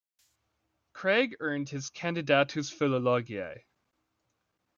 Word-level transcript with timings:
Krag 0.93 1.35
earned 1.41 1.69
his 1.69 1.91
Cand.philol. 1.91 3.57